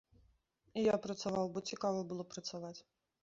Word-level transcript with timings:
І 0.79 0.85
я 0.85 0.95
працаваў, 1.03 1.45
бо 1.57 1.63
цікава 1.73 1.99
было 2.13 2.27
працаваць. 2.33 2.75